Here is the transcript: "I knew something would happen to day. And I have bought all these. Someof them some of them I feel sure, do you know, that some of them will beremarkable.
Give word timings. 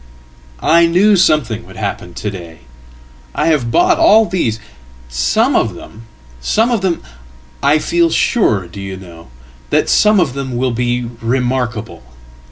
"I 0.63 0.87
knew 0.87 1.15
something 1.15 1.63
would 1.67 1.75
happen 1.75 2.15
to 2.15 2.31
day. 2.31 2.49
And 2.57 2.59
I 3.35 3.45
have 3.49 3.69
bought 3.69 3.99
all 3.99 4.25
these. 4.25 4.59
Someof 5.11 5.75
them 5.75 6.07
some 6.39 6.71
of 6.71 6.81
them 6.81 7.03
I 7.61 7.77
feel 7.77 8.09
sure, 8.09 8.65
do 8.67 8.81
you 8.81 8.97
know, 8.97 9.27
that 9.69 9.89
some 9.89 10.19
of 10.19 10.33
them 10.33 10.57
will 10.57 10.71
beremarkable. 10.73 12.01